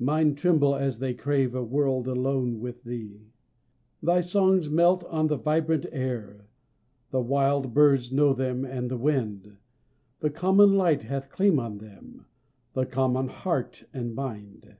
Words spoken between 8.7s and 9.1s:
the